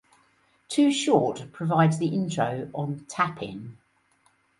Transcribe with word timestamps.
Too 0.67 0.91
Short 0.91 1.51
provides 1.51 1.99
the 1.99 2.07
intro 2.07 2.71
on 2.73 3.05
"Tap 3.07 3.43
In". 3.43 3.77